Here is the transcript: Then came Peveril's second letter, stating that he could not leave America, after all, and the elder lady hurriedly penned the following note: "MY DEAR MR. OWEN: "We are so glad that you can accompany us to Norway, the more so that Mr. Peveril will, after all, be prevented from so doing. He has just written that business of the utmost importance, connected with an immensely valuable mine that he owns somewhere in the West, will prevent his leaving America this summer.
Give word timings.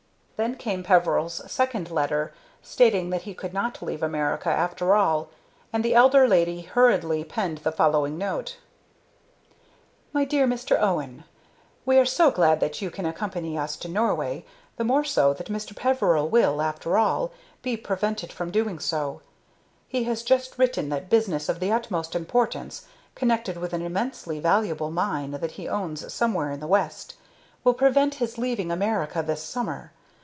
Then 0.43 0.55
came 0.55 0.81
Peveril's 0.81 1.43
second 1.51 1.91
letter, 1.91 2.33
stating 2.63 3.11
that 3.11 3.21
he 3.21 3.35
could 3.35 3.53
not 3.53 3.79
leave 3.79 4.01
America, 4.01 4.49
after 4.49 4.95
all, 4.95 5.29
and 5.71 5.85
the 5.85 5.93
elder 5.93 6.27
lady 6.27 6.61
hurriedly 6.61 7.23
penned 7.23 7.59
the 7.59 7.71
following 7.71 8.17
note: 8.17 8.57
"MY 10.13 10.25
DEAR 10.25 10.47
MR. 10.47 10.81
OWEN: 10.81 11.25
"We 11.85 11.99
are 11.99 12.07
so 12.07 12.31
glad 12.31 12.59
that 12.59 12.81
you 12.81 12.89
can 12.89 13.05
accompany 13.05 13.55
us 13.55 13.77
to 13.77 13.87
Norway, 13.87 14.43
the 14.77 14.83
more 14.83 15.03
so 15.03 15.31
that 15.31 15.45
Mr. 15.45 15.75
Peveril 15.75 16.27
will, 16.27 16.59
after 16.59 16.97
all, 16.97 17.31
be 17.61 17.77
prevented 17.77 18.33
from 18.33 18.47
so 18.49 18.51
doing. 18.51 19.21
He 19.87 20.05
has 20.05 20.23
just 20.23 20.57
written 20.57 20.89
that 20.89 21.07
business 21.07 21.49
of 21.49 21.59
the 21.59 21.71
utmost 21.71 22.15
importance, 22.15 22.87
connected 23.13 23.57
with 23.57 23.73
an 23.73 23.83
immensely 23.83 24.39
valuable 24.39 24.89
mine 24.89 25.29
that 25.33 25.51
he 25.51 25.69
owns 25.69 26.11
somewhere 26.11 26.49
in 26.51 26.61
the 26.61 26.65
West, 26.67 27.13
will 27.63 27.75
prevent 27.75 28.15
his 28.15 28.39
leaving 28.39 28.71
America 28.71 29.21
this 29.21 29.43
summer. 29.43 29.91